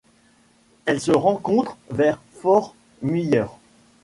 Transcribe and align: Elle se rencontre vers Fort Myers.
Elle 0.87 0.99
se 0.99 1.11
rencontre 1.11 1.77
vers 1.91 2.19
Fort 2.31 2.73
Myers. 3.03 3.45